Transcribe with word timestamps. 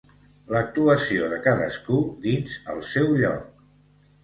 l'actuació 0.53 1.27
de 1.35 1.39
cadascú 1.49 2.01
dins 2.25 2.57
el 2.75 2.83
seu 2.91 3.15
lloc 3.23 3.49